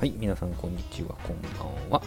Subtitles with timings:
[0.00, 2.02] はい、皆さんこんにちは、こんばんは。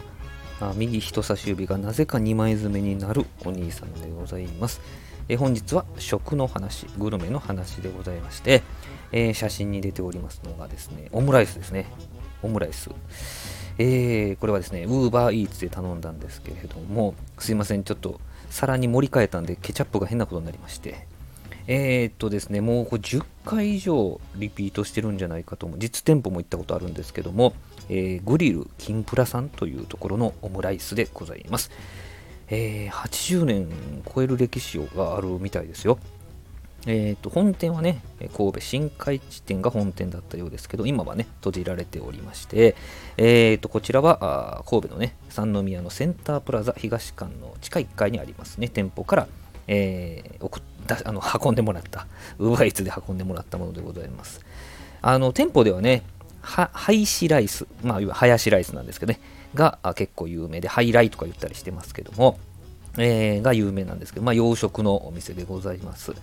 [0.59, 4.81] あ右人差し指がなぜか2枚爪になるお兄さんでございます。
[5.29, 8.63] え本日は食の話、グルメの話でございまして、
[9.11, 11.85] えー、写真に出ておりますのがですね、オムライスですね。
[12.41, 12.89] オムライス。
[13.77, 18.19] えー、これはですね、ウーバーイーツで頼んだんですけれども、すいません、ちょっと
[18.49, 21.05] 皿に盛り替えたんで、ケチャップが変なことになりまして、
[21.67, 25.79] えー、っとですね、もう10回以上リピートしてるんじゃないかと思う。
[25.79, 27.53] 実店舗も行ったことあるんですけども、
[27.89, 31.71] えー、グリル金プラさんというところのオムライスでございます。
[32.49, 33.67] えー、80年
[34.13, 35.97] 超える歴史があるみたいですよ。
[36.85, 38.01] えーと、本店はね、
[38.35, 42.75] 神戸新海地店が本店だったようですけど、今はね、閉じられておりまして、
[43.17, 49.27] えーと、こちらは神戸のね、三宮のセンタープラザ東館の地下1階にありますね、店舗から、
[49.67, 52.07] えー、送だあの運んでもらった、
[52.39, 54.41] ウーバーイーツで運んでもらったものでございます。
[55.01, 56.03] あの店舗ではね、
[56.41, 59.19] ハイシライス、まあ、いわハヤシライスなんですけどね、
[59.55, 62.37] が結構有名で、ハイライとか言ったりしてますけども、
[62.97, 66.13] えー、が有名なんですけど、まあ、洋食のお店でございます。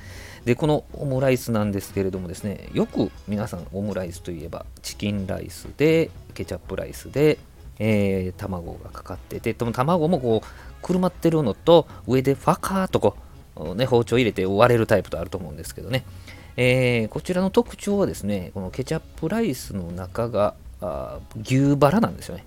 [0.45, 7.39] で、このオムライスなんですけれどもですね、よく皆さんオムライスといえば、チキンライスで、ケチャップライスで、
[7.79, 13.23] えー、卵がかかってて、でも卵もこう、くるまってるのと、上でファカーとこう、
[13.75, 16.05] ね、包丁入れて割れるタイプとあると思うんですけどね、
[16.57, 22.45] えー、こちらの特徴はですね、このケチャップライスの中があ牛バラなんですよね。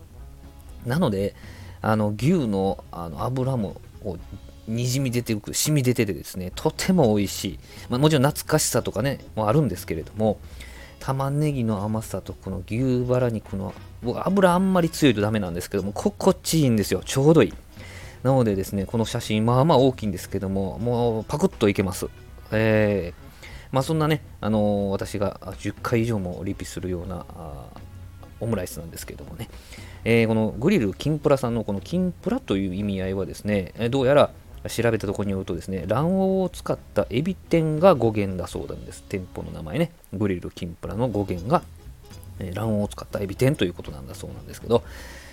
[0.85, 1.35] なので、
[1.81, 3.75] あの牛のあの油も
[4.67, 7.59] にじみ出てくる、染み出ててですね、とても美味しい。
[7.89, 10.39] まあ、もちろん懐かしさとかね、もあるんですけれども、
[10.99, 17.01] 玉ねぎの甘さとこの牛バラ肉の、僕油あんまり強いとダメなんですけども、心地いいんですよ。
[17.03, 17.53] ちょうどいい。
[18.23, 22.07] なのでですね、この写真、まあまあ大きいんですけども、もうパクッといけます。
[22.51, 23.23] えー、
[23.73, 27.25] まあ、そんなね、あのー、私が10回以上もリピするような
[28.39, 29.49] オムライスなんですけどもね、
[30.05, 34.31] えー、このグリル金プラさんのこの金プラという意味合いはですね、どうやら
[34.69, 39.03] 調べたところによるとですね、卵黄を使ったエビ天が語源だそうなんです。
[39.03, 41.61] 店舗の名前ね、グリル金プラの語源が、
[42.39, 44.83] え、卵黄を使ったエビ天ということなんだそうなんですけど、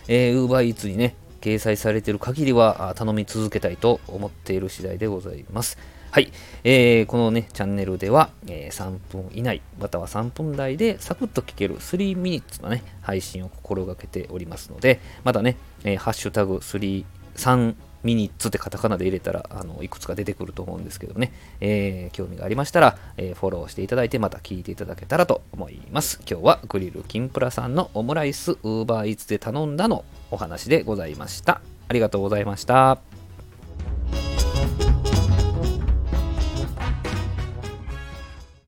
[0.08, 5.78] えー、Uber Eats にね、掲載されている限りは頼み続けたいと思っている次第でございます。
[6.12, 6.32] はい、
[6.64, 17.04] えー、このね、チャンネルでは、えー、3分以内、または3分台でサクッと聞ける3ミニッツのね、配信を心がけておりますので、まだね、えー、ハッシュタグ3、
[17.36, 26.20] 3ミニッツってカタカナで入れたら、あの、いくつか出てくると思うんですけどね、えー、興味がありましたら、えー、フォローしていただいて、また聞いていただけたらと思います。
[26.28, 31.60] 今日はグリルキンプラさんのオムライス、ウーバーイーツで頼んだのお話でございました。
[31.88, 33.09] ありがとうございました。